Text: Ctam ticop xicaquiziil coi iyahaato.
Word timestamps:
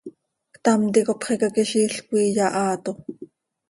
Ctam 0.53 0.81
ticop 0.93 1.21
xicaquiziil 1.27 1.93
coi 2.07 2.25
iyahaato. 2.33 2.91